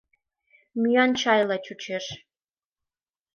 [0.81, 2.05] Мӱян чайла чучеш.